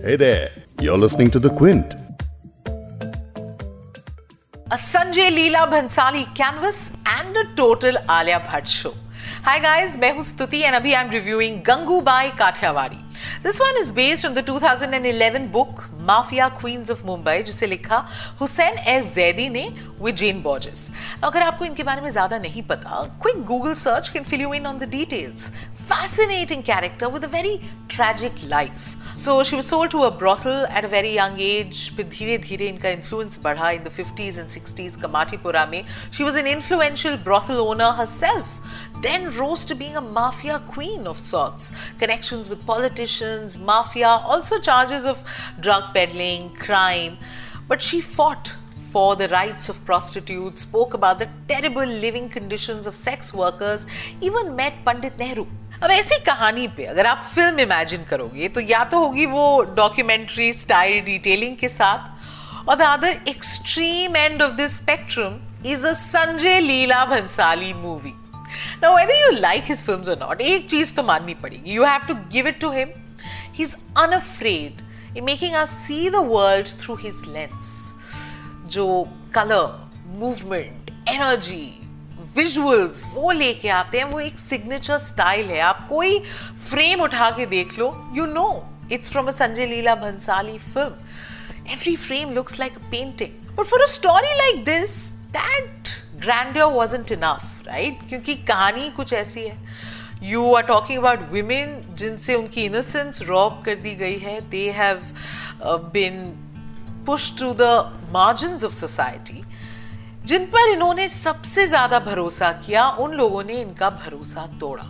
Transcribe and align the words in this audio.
Hey 0.00 0.16
there, 0.16 0.50
you're 0.80 0.96
listening 0.96 1.30
to 1.32 1.38
The 1.38 1.50
Quint. 1.50 1.94
A 4.70 4.76
Sanjay 4.76 5.30
Leela 5.30 5.68
Bhansali 5.70 6.24
canvas 6.34 6.92
and 7.04 7.36
a 7.36 7.44
total 7.54 7.98
Alia 8.08 8.40
Bhatt 8.40 8.66
show. 8.66 8.94
Hi 9.44 9.58
guys, 9.58 9.98
मैं 9.98 10.12
हूं 10.14 10.22
स्तुति 10.22 10.62
and 10.64 10.76
अभी 10.76 10.94
I'm 10.94 11.10
reviewing 11.10 11.62
Gangubai 11.62 12.30
Kathiawadi. 12.30 13.02
This 13.42 13.60
one 13.60 13.76
is 13.82 13.92
based 13.92 14.24
on 14.24 14.34
the 14.34 14.42
2011 14.42 15.48
book 15.48 15.88
Mafia 16.09 16.49
Queens 16.49 16.89
of 16.89 17.03
Mumbai 17.05 17.41
जिसे 17.45 17.67
लिखा 17.67 17.97
Hussain 18.39 18.77
S 18.93 19.13
Zaidi 19.15 19.47
ने 19.49 19.67
with 20.01 20.15
Jane 20.21 20.41
Borges. 20.43 20.89
अगर 21.23 21.43
आपको 21.43 21.65
इनके 21.65 21.83
बारे 21.83 22.01
में 22.01 22.09
ज़्यादा 22.11 22.37
नहीं 22.39 22.63
पता, 22.71 23.19
quick 23.19 23.43
Google 23.45 23.75
search 23.75 24.11
can 24.13 24.23
fill 24.23 24.41
you 24.45 24.53
in 24.59 24.65
on 24.65 24.79
the 24.79 24.87
details. 24.87 25.51
Fascinating 25.91 26.63
character 26.63 27.09
with 27.09 27.23
a 27.23 27.27
very 27.27 27.59
tragic 27.87 28.41
life. 28.49 28.95
So 29.15 29.43
she 29.43 29.55
was 29.55 29.67
sold 29.67 29.91
to 29.91 30.03
a 30.05 30.11
brothel 30.11 30.65
at 30.67 30.85
a 30.85 30.87
very 30.87 31.13
young 31.13 31.39
age. 31.39 31.91
फिर 31.95 32.09
धीरे 32.09 32.37
धीरे 32.47 32.67
इनका 32.69 32.89
influence 32.97 33.37
बढ़ा 33.37 33.71
in 33.77 33.83
the 33.83 33.93
50s 33.99 34.39
and 34.39 34.49
60s 34.49 34.97
Kamatipura 34.97 35.69
में. 35.69 35.83
She 36.11 36.23
was 36.23 36.35
an 36.35 36.47
influential 36.47 37.17
brothel 37.17 37.61
owner 37.67 37.91
herself. 37.91 38.59
Then 39.02 39.30
rose 39.38 39.64
to 39.66 39.74
being 39.74 39.96
a 39.96 40.00
mafia 40.00 40.60
queen 40.60 41.06
of 41.06 41.18
sorts. 41.18 41.72
Connections 41.98 42.48
with 42.48 42.66
politicians, 42.66 43.58
mafia, 43.58 44.08
also 44.08 44.58
charges 44.58 45.06
of 45.06 45.22
drug 45.60 45.92
peddling, 45.94 46.54
crime. 46.56 47.18
But 47.68 47.82
she 47.82 48.00
fought 48.00 48.54
for 48.90 49.16
the 49.16 49.28
rights 49.28 49.68
of 49.68 49.84
prostitutes, 49.84 50.62
spoke 50.62 50.94
about 50.94 51.18
the 51.18 51.28
terrible 51.48 51.84
living 51.84 52.28
conditions 52.28 52.86
of 52.86 52.94
sex 52.96 53.34
workers, 53.34 53.86
even 54.20 54.56
met 54.56 54.84
Pandit 54.84 55.18
Nehru. 55.18 55.46
अब 55.82 55.90
ऐसी 55.90 56.18
कहानी 56.24 56.66
पे 56.76 56.84
अगर 56.86 57.06
आप 57.06 57.22
film 57.34 57.60
imagine 57.60 58.04
करोगे 58.10 58.48
तो 58.48 58.60
या 58.60 58.82
तो 58.92 58.98
होगी 58.98 59.26
वो 59.26 59.60
डॉक्यूमेंट्री 59.76 60.52
स्टाइल 60.52 61.00
डिटेलिंग 61.04 61.56
के 61.60 61.68
साथ 61.68 62.68
और 62.68 62.76
the 62.76 62.82
other 62.82 63.18
extreme 63.28 64.16
end 64.16 64.42
of 64.42 64.52
this 64.60 64.76
spectrum 64.76 65.38
is 65.72 65.84
a 65.86 65.92
Sanjay 65.92 66.60
Leela 66.60 67.04
Bhansali 67.06 67.72
movie 67.74 68.14
Now, 68.81 68.95
whether 68.95 69.13
you 69.13 69.33
like 69.33 69.65
his 69.65 69.81
films 69.87 70.07
or 70.09 70.15
not, 70.15 70.39
एक 70.41 70.69
चीज़ 70.69 70.93
तो 70.95 71.03
माननी 71.03 71.33
पड़ेगी। 71.41 71.71
You 71.71 71.83
have 71.85 72.05
to 72.07 72.13
give 72.31 72.47
it 72.47 72.59
to 72.61 72.69
him 72.71 72.89
he 73.55 73.63
is 73.63 73.75
unafraid 73.97 74.81
in 75.17 75.23
making 75.23 75.55
us 75.55 75.65
see 75.65 76.09
the 76.09 76.15
world 76.29 76.67
through 76.81 76.95
his 77.03 77.21
lens 77.27 77.93
जो 78.75 78.87
colour 79.35 79.67
movement 80.19 80.89
energy 81.09 81.67
visuals 82.35 83.05
वो 83.13 83.31
लेके 83.31 83.69
आते 83.69 83.97
हैं 83.97 84.05
वो 84.05 84.19
एक 84.19 84.39
सिग्नेचर 84.39 84.97
स्टाइल 84.97 85.47
है। 85.49 85.59
आप 85.59 85.87
कोई 85.89 86.19
फ्रेम 86.69 87.01
उठा 87.01 87.29
के 87.37 87.45
देख 87.55 87.77
लो 87.79 87.93
you 88.17 88.25
know 88.33 88.49
it's 88.91 89.11
from 89.11 89.27
a 89.27 89.31
Sanjay 89.31 89.65
Leela 89.65 89.95
Bhansali 89.95 90.57
film 90.57 91.71
every 91.71 91.95
frame 92.09 92.33
looks 92.33 92.59
like 92.59 92.77
a 92.77 92.89
painting 92.91 93.55
but 93.55 93.65
for 93.65 93.81
a 93.81 93.91
story 93.93 94.37
like 94.37 94.63
this 94.65 95.01
that 95.37 95.97
grand 96.25 96.57
was 96.57 96.95
enough 96.95 97.60
right 97.67 97.93
right? 97.93 98.09
क्योंकि 98.09 98.35
कहानी 98.47 98.89
कुछ 98.89 99.13
ऐसी 99.13 99.41
है। 99.41 99.57
You 100.23 100.53
are 100.53 100.63
talking 100.63 100.99
about 100.99 101.31
women 101.31 101.81
जिनसे 101.99 102.35
उनकी 102.35 102.63
innocence 102.65 103.21
rob 103.21 103.61
कर 103.65 103.75
दी 103.77 103.95
गई 103.95 104.17
है। 104.19 104.39
They 104.49 104.69
have 104.71 105.01
been 105.93 106.23
push 107.05 107.31
to 107.39 107.53
the 107.59 108.09
margin 108.13 108.53
of 108.55 108.73
society 108.73 109.41
जिन 110.25 110.45
पर 110.45 110.69
इन्होंने 110.69 111.07
सबसे 111.07 111.65
ज़्यादा 111.67 111.99
भरोसा 111.99 112.51
किया, 112.65 112.87
उन 112.89 113.13
लोगों 113.13 113.43
ने 113.43 113.61
इनका 113.61 113.89
भरोसा 113.91 114.45
तोड़ा। 114.59 114.83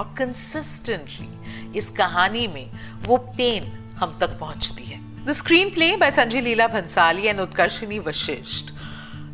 और 0.00 0.14
कंसिस्टेंटली 0.18 1.78
इस 1.78 1.90
कहानी 1.90 2.46
में 2.48 2.70
वो 3.04 3.16
पेन 3.36 3.72
हम 3.98 4.16
तक 4.20 4.38
पहुँचती 4.38 4.84
है। 4.84 4.98
The 5.24 5.32
screenplay 5.70 5.94
by 5.96 6.10
Sanjay 6.10 6.40
Leela 6.40 6.66
Bhansali 6.68 7.26
and 7.26 7.40
Utkarshini 7.40 7.98
Vashishtha 7.98 8.72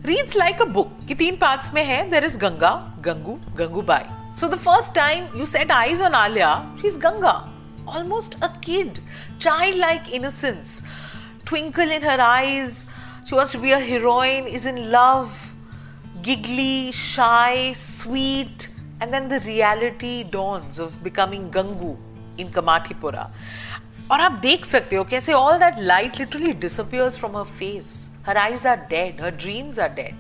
reads 0.07 0.37
like 0.37 0.63
a 0.63 0.65
book 0.67 1.00
की 1.10 1.16
तीन 1.16 1.36
पार्ट्स 1.42 1.74
में 1.74 1.84
है 1.86 2.10
there 2.10 2.26
is 2.26 2.38
Ganga 2.46 2.72
Gangu 3.06 3.40
Gangubai 3.58 4.06
so 4.40 4.48
the 4.48 4.60
first 4.68 4.94
time 4.96 5.28
you 5.40 5.46
set 5.56 5.72
eyes 5.72 6.02
on 6.02 6.16
Alia 6.24 6.54
she 6.82 6.88
is 6.88 6.98
Ganga 7.06 7.36
almost 7.88 8.36
a 8.42 8.50
kid, 8.62 9.00
childlike 9.40 10.12
innocence, 10.12 10.82
twinkle 11.46 11.92
in 11.92 12.02
her 12.02 12.20
eyes, 12.20 12.86
she 13.26 13.36
wants 13.36 13.52
to 13.52 13.58
be 13.58 13.72
a 13.72 13.80
heroine, 13.80 14.48
is 14.48 14.66
in 14.66 14.92
love, 14.92 15.54
giggly, 16.22 16.92
shy, 16.92 17.74
sweet, 17.74 18.70
and 19.02 19.14
then 19.14 19.28
the 19.28 19.40
reality 19.42 20.24
dawns 20.24 20.80
of 20.80 21.04
becoming 21.04 21.50
Gangu 21.52 21.98
in 22.38 22.52
Kamathipura. 22.52 23.28
और 24.12 24.22
आप 24.22 24.32
देख 24.42 24.66
सकते 24.66 24.96
हो 24.96 25.04
कैसे 25.10 25.34
all 25.34 25.60
that 25.60 25.80
light 25.82 26.20
literally 26.20 26.54
disappears 26.54 27.18
from 27.18 27.34
her 27.34 27.46
face. 27.46 28.12
Her 28.28 28.38
eyes 28.38 28.66
are 28.66 28.78
dead, 28.90 29.20
her 29.20 29.32
dreams 29.32 29.80
are 29.80 29.90
dead, 29.90 30.16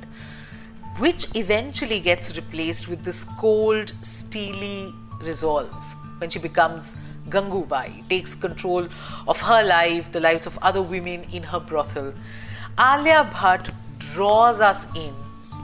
which 0.99 1.27
eventually 1.35 1.99
gets 1.99 2.35
replaced 2.35 2.87
with 2.87 3.03
this 3.03 3.23
cold, 3.39 3.93
steely 4.01 4.93
resolve 5.21 5.95
when 6.19 6.29
she 6.29 6.39
becomes 6.39 6.95
Gangubai, 7.29 8.07
takes 8.07 8.35
control 8.35 8.87
of 9.27 9.41
her 9.41 9.63
life, 9.63 10.11
the 10.11 10.19
lives 10.19 10.45
of 10.45 10.57
other 10.61 10.81
women 10.81 11.25
in 11.33 11.43
her 11.43 11.59
brothel, 11.59 12.13
Alia 12.79 13.21
Bhatt 13.23 13.69
draws 14.03 14.61
us 14.61 14.87
in 14.97 15.11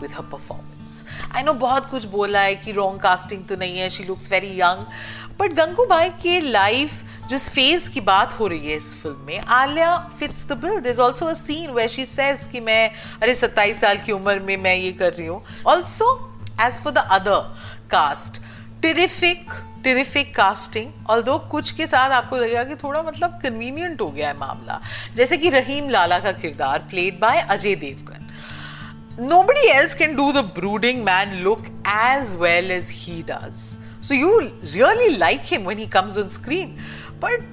with 0.01 0.11
her 0.11 0.23
performance 0.31 1.03
I 1.35 1.43
know 1.43 1.53
बहुत 1.63 1.89
कुछ 1.89 2.05
बोला 2.13 2.41
है 2.41 2.55
कि 2.55 2.71
wrong 2.71 3.01
casting 3.01 3.43
तो 3.47 3.55
नहीं 3.55 3.79
है 3.79 3.89
she 3.89 4.03
looks 4.03 4.31
very 4.31 4.51
young 4.59 4.83
but 5.39 5.53
Gangubai 5.57 6.09
के 6.23 6.39
life 6.39 7.03
जिस 7.28 7.48
फ़ेज़ 7.50 7.90
की 7.90 8.00
बात 8.00 8.38
हो 8.40 8.46
रही 8.46 8.66
है 8.66 8.76
इस 8.76 8.94
फ़िल्म 9.02 9.24
में, 9.26 9.38
Alia 9.38 9.96
fits 10.18 10.46
the 10.48 10.52
bill 10.52 10.78
this 10.80 10.98
also 10.98 11.26
a 11.26 11.34
scene 11.34 11.70
where 11.70 11.88
she 11.88 12.04
says 12.04 12.46
कि 12.52 12.60
मैं, 12.60 12.90
अरे 13.22 13.34
सत्ताईस 13.34 13.80
साल 13.80 13.98
की 13.98 14.12
उम्र 14.12 14.38
में 14.40 14.56
मैं 14.56 14.74
ये 14.76 14.92
कर 14.92 15.12
रही 15.12 15.26
हूँ 15.26 15.42
also 15.66 16.10
as 16.60 16.80
for 16.80 16.92
the 16.92 16.98
other 16.98 17.40
cast 17.90 18.40
terrific 18.82 19.50
terrific 19.84 20.34
casting 20.36 20.92
और 21.10 21.22
दो 21.22 21.38
कुछ 21.50 21.70
के 21.70 21.86
साथ 21.86 22.10
आपको 22.10 22.36
लगेगा 22.36 22.64
कि 22.64 22.74
थोड़ा 22.74 23.02
मतलब 23.02 23.38
कन्वीनियंट 23.42 24.00
हो 24.00 24.08
गया 24.10 24.28
है 24.28 24.38
मामला 24.38 24.80
जैसे 25.16 25.36
कि 25.38 25.50
रहीम 25.50 25.90
लाला 25.90 26.18
का 26.18 26.32
किरदार 26.32 26.78
played 26.90 27.20
by 27.20 27.40
Ajay 27.40 27.74
Devgan 27.74 28.22
nobody 29.18 29.70
else 29.70 29.94
can 29.94 30.14
do 30.16 30.24
the 30.32 30.40
brooding 30.56 30.98
man 31.04 31.30
look 31.42 31.68
as 31.84 32.32
well 32.34 32.70
as 32.70 32.88
he 32.90 33.22
does. 33.22 33.78
So 34.00 34.14
you 34.14 34.32
really 34.74 35.16
like 35.16 35.46
him 35.46 35.64
when 35.64 35.78
he 35.78 35.86
comes 35.86 36.18
on 36.18 36.30
screen. 36.30 36.78
But 37.20 37.44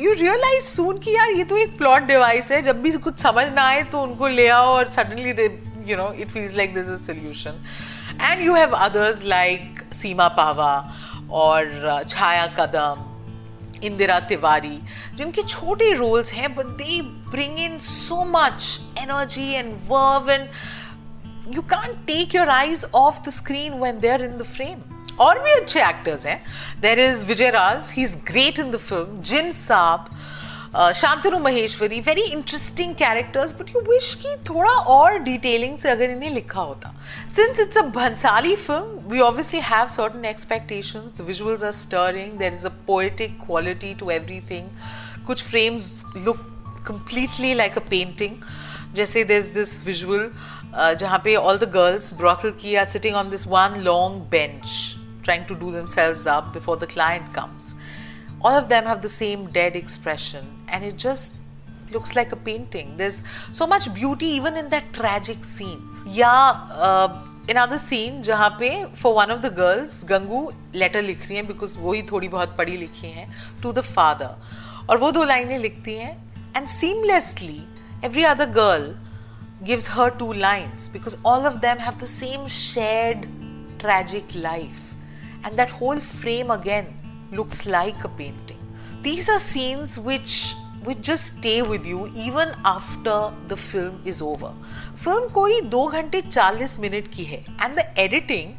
you 0.00 0.12
realise 0.12 0.64
soon 0.70 1.02
कि 1.04 1.14
यार 1.16 1.30
ये 1.30 1.44
तो 1.44 1.56
एक 1.56 1.76
plot 1.78 2.02
device 2.06 2.50
है 2.52 2.62
जब 2.62 2.82
भी 2.82 2.90
कुछ 2.98 3.18
समझ 3.18 3.46
ना 3.52 3.62
आए 3.68 3.82
तो 3.92 4.00
उनको 4.00 4.28
ले 4.28 4.48
आओ 4.48 4.66
और 4.66 4.90
suddenly 4.90 5.32
they, 5.32 5.48
you 5.84 5.96
know, 5.96 6.08
it 6.24 6.30
feels 6.30 6.54
like 6.54 6.74
there's 6.74 6.90
a 6.90 6.98
solution. 6.98 7.60
And 8.20 8.42
you 8.42 8.54
have 8.54 8.74
others 8.76 9.24
like 9.24 9.84
Seema 9.92 10.30
Pava 10.38 10.72
और 11.30 12.04
छाया 12.08 12.46
कदम 12.58 13.04
इंदिरा 13.84 14.18
तिवारी 14.28 14.78
जिनके 15.16 15.42
छोटे 15.42 15.92
रोल्स 15.94 16.32
हैं 16.34 16.54
but 16.54 16.66
they 16.78 17.00
bring 17.30 17.58
in 17.58 17.78
so 17.78 18.22
much 18.28 18.80
energy 18.98 19.50
and 19.54 19.74
verve 19.88 20.30
and 20.30 20.48
you 21.54 21.62
can't 21.70 21.92
take 22.06 22.34
your 22.34 22.48
eyes 22.50 22.84
off 22.94 23.20
the 23.26 23.30
screen 23.32 23.78
when 23.80 24.00
they 24.00 24.08
are 24.08 24.22
in 24.24 24.38
the 24.38 24.46
frame 24.46 24.97
और 25.20 25.38
भी 25.42 25.52
अच्छे 25.52 25.80
actors 25.88 26.26
हैं। 26.26 26.40
There 26.80 27.00
is 27.00 27.24
Vijay 27.26 27.50
Raaz 27.50 27.92
he 27.92 28.02
is 28.04 28.16
great 28.26 28.58
in 28.58 28.70
the 28.70 28.76
film 28.76 29.22
Jim 29.30 29.52
Sarbh 29.52 30.10
Shantanu 30.96 31.38
Maheshwari 31.38 32.00
very 32.06 32.22
interesting 32.22 32.94
characters 32.94 33.52
but 33.60 33.68
you 33.76 33.80
wish 33.82 34.14
की 34.24 34.34
थोड़ा 34.44 34.72
और 34.94 35.18
detailing 35.18 35.78
से 35.78 35.90
अगर 35.90 36.10
इन्हें 36.10 36.30
लिखा 36.30 36.60
होता। 36.60 36.92
Since 37.36 37.60
it's 37.60 37.78
a 37.78 37.82
Bhansali 37.94 38.54
film 38.56 39.10
we 39.12 39.20
obviously 39.20 39.60
have 39.60 39.88
certain 39.88 40.24
expectations 40.24 41.14
the 41.18 41.26
visuals 41.26 41.64
are 41.64 41.72
stunning 41.72 42.38
there 42.38 42.54
is 42.54 42.66
a 42.66 42.72
poetic 42.86 43.38
quality 43.46 43.94
to 43.94 44.10
everything 44.10 44.68
कुछ 45.26 45.44
frames 45.44 46.02
look 46.16 46.46
completely 46.88 47.54
like 47.54 47.78
a 47.78 47.88
painting 47.90 48.36
जैसे 48.96 49.24
there's 49.24 49.48
this 49.54 49.72
visual 49.86 50.22
uh, 50.22 50.94
जहाँ 50.94 51.18
पे 51.24 51.34
all 51.36 51.58
the 51.58 51.70
girls 51.72 52.12
brothel 52.14 52.50
की 52.62 52.74
are 52.74 52.84
sitting 52.84 53.16
on 53.16 53.30
this 53.30 53.46
one 53.46 53.74
long 53.84 54.30
bench 54.30 54.97
trying 55.23 55.45
to 55.45 55.55
do 55.55 55.71
themselves 55.71 56.25
up 56.27 56.53
before 56.53 56.77
the 56.77 56.87
client 56.87 57.33
comes 57.33 57.75
all 58.43 58.51
of 58.51 58.67
them 58.69 58.85
have 58.85 59.01
the 59.01 59.09
same 59.09 59.45
dead 59.51 59.75
expression 59.75 60.45
and 60.67 60.83
it 60.83 60.97
just 60.97 61.37
looks 61.91 62.15
like 62.15 62.31
a 62.31 62.35
painting. 62.35 62.97
There's 62.97 63.23
so 63.53 63.65
much 63.65 63.93
beauty 63.93 64.25
even 64.25 64.57
in 64.57 64.69
that 64.69 64.91
tragic 64.93 65.45
scene. 65.45 65.81
Yeah, 66.05 66.57
uh, 66.71 67.25
another 67.47 67.77
scene 67.77 68.21
जहाँ 68.23 68.49
पे 68.59 68.95
for 68.97 69.13
one 69.15 69.31
of 69.31 69.41
the 69.41 69.49
girls 69.49 70.03
Gangu 70.11 70.41
letter 70.73 71.01
लिख 71.01 71.27
रही 71.27 71.35
हैं 71.35 71.47
because 71.47 71.75
वो 71.77 71.93
ही 71.93 72.01
थोड़ी 72.11 72.27
बहुत 72.29 72.57
पढ़ी 72.57 72.77
लिखी 72.77 73.11
हैं 73.11 73.27
to 73.61 73.73
the 73.73 73.83
father 73.83 74.31
और 74.89 74.97
वो 74.97 75.11
दो 75.11 75.23
लाइनें 75.23 75.57
लिखती 75.59 75.95
हैं 75.97 76.15
and 76.55 76.67
seamlessly 76.67 77.61
every 78.03 78.25
other 78.25 78.45
girl 78.45 78.93
gives 79.63 79.87
her 79.87 80.09
two 80.09 80.33
lines 80.33 80.89
because 80.89 81.15
all 81.23 81.45
of 81.45 81.61
them 81.61 81.77
have 81.77 81.99
the 81.99 82.11
same 82.15 82.47
shared 82.47 83.27
tragic 83.79 84.35
life 84.35 84.86
And 85.44 85.58
that 85.58 85.70
whole 85.70 86.00
frame 86.00 86.50
again 86.50 86.94
looks 87.32 87.66
like 87.66 88.04
a 88.04 88.08
painting. 88.08 88.58
These 89.02 89.28
are 89.28 89.38
scenes 89.38 89.98
which 89.98 90.54
which 90.84 91.00
just 91.00 91.38
stay 91.38 91.60
with 91.60 91.84
you 91.84 92.10
even 92.14 92.54
after 92.64 93.32
the 93.48 93.56
film 93.56 94.00
is 94.04 94.22
over. 94.22 94.52
Film 94.96 95.30
कोई 95.32 95.60
दो 95.70 95.86
घंटे 95.86 96.20
चालीस 96.20 96.78
minute 96.80 97.08
की 97.14 97.24
है 97.24 97.44
and 97.58 97.78
the 97.78 97.84
editing 97.98 98.54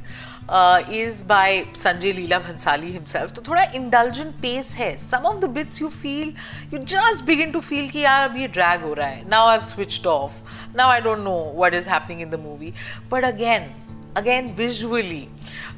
uh, 0.49 0.83
is 0.89 1.21
by 1.23 1.65
Sanjay 1.73 2.13
Leela 2.19 2.41
Bhansali 2.45 2.91
himself. 2.91 3.33
तो 3.33 3.41
थोड़ा 3.47 3.65
indulgent 3.73 4.39
pace 4.41 4.73
है. 4.75 4.97
Some 4.99 5.25
of 5.25 5.41
the 5.41 5.47
bits 5.47 5.79
you 5.79 5.89
feel, 5.89 6.33
you 6.71 6.79
just 6.79 7.25
begin 7.25 7.53
to 7.53 7.61
feel 7.61 7.91
यार 7.95 8.29
अब 8.29 8.37
ये 8.37 8.51
drag 8.53 8.83
हो 8.83 8.93
रहा 8.93 9.07
है. 9.07 9.27
Now 9.29 9.45
I've 9.45 9.65
switched 9.65 10.05
off. 10.05 10.41
Now 10.75 10.89
I 10.89 10.99
don't 10.99 11.23
know 11.23 11.39
what 11.61 11.73
is 11.73 11.85
happening 11.85 12.21
in 12.21 12.29
the 12.29 12.37
movie. 12.37 12.73
But 13.09 13.23
again, 13.23 13.69
again 14.19 14.53
visually 14.53 15.29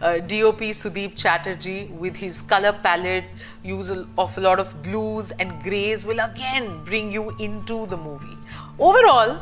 uh, 0.01 0.13
dop 0.31 0.61
sudeep 0.81 1.15
chatterjee 1.23 1.85
with 2.03 2.15
his 2.15 2.41
color 2.53 2.73
palette 2.85 3.25
use 3.63 3.91
of 4.25 4.37
a 4.37 4.41
lot 4.41 4.59
of 4.59 4.75
blues 4.83 5.31
and 5.39 5.57
grays 5.63 6.05
will 6.05 6.21
again 6.27 6.83
bring 6.83 7.11
you 7.11 7.29
into 7.39 7.85
the 7.87 7.97
movie. 7.97 8.37
Overall 8.79 9.39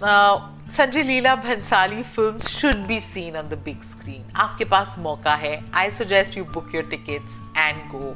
uh, 0.00 0.48
Sanjay 0.72 1.02
Leela 1.02 1.34
Bhansali 1.36 2.02
film 2.02 2.38
should 2.40 2.76
be 2.86 2.98
seen 3.00 3.36
on 3.36 3.48
the 3.48 3.54
big 3.64 3.80
screen 3.82 4.32
आपके 4.40 4.64
पास 4.64 4.94
मौका 4.98 5.34
है। 5.34 5.52
I 5.74 5.90
suggest 5.90 6.36
you 6.38 6.44
book 6.44 6.74
your 6.74 6.84
tickets 6.90 7.38
and 7.58 7.82
go 7.90 8.14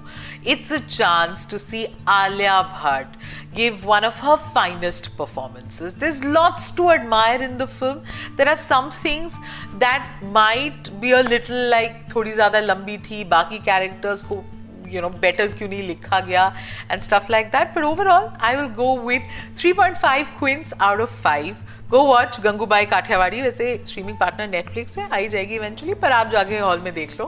it's 0.50 0.73
a 0.73 0.79
chance 0.87 1.47
to 1.50 1.58
see 1.58 1.85
Alia 2.08 2.61
Bhatt 2.62 3.19
give 3.56 3.82
one 3.85 4.05
of 4.05 4.25
her 4.26 4.37
finest 4.55 5.08
performances 5.19 5.94
there 5.94 6.06
is 6.06 6.25
lots 6.26 6.75
to 6.76 6.91
admire 6.93 7.43
in 7.43 7.56
the 7.56 7.67
film 7.69 8.35
there 8.37 8.49
are 8.49 8.56
some 8.56 8.91
things 9.05 9.38
that 9.85 10.25
might 10.32 10.88
be 11.00 11.12
a 11.12 11.23
little 11.29 11.69
like 11.70 12.05
थोड़ी 12.14 12.32
ज़्यादा 12.32 12.61
लंबी 12.62 12.99
थी। 13.11 13.25
बाकी 13.26 13.58
characters 13.64 14.23
को 14.23 14.44
you 14.94 15.02
know 15.02 15.08
better 15.08 15.48
क्यों 15.48 15.68
नहीं 15.68 15.82
लिखा 15.82 16.20
गया 16.20 16.46
and 16.90 17.00
stuff 17.00 17.26
like 17.30 17.46
that 17.46 17.74
but 17.74 17.84
overall 17.84 18.28
I 18.40 18.56
will 18.56 18.66
go 18.74 18.96
with 18.98 19.20
three 19.58 19.72
point 19.72 19.96
five 19.96 20.26
Quints 20.38 20.74
out 20.80 21.00
of 21.00 21.20
five 21.22 21.56
go 21.88 22.02
watch 22.02 22.40
Gangubai 22.40 22.86
Kathiawadi 22.86 23.42
वैसे 23.42 23.84
स्ट्रीमिंग 23.86 24.18
पार्टनर 24.18 24.48
नेटफ्लिक्स 24.48 24.98
है, 24.98 25.08
आई 25.12 25.28
जाएगी 25.28 25.54
इवेंचुअली 25.54 25.94
पर 25.94 26.12
आप 26.12 26.28
जाके 26.28 26.58
हॉल 26.58 26.80
में 26.80 26.92
देख 26.94 27.20
लो। 27.20 27.26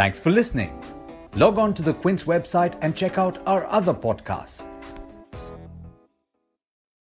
Thanks 0.00 0.20
for 0.20 0.32
listening 0.32 1.38
log 1.38 1.58
on 1.58 1.72
to 1.72 1.84
the 1.84 1.94
Quint's 2.02 2.24
website 2.28 2.72
and 2.84 2.94
check 2.94 3.18
out 3.18 3.44
our 3.48 3.62
other 3.62 3.92
podcast 3.92 4.71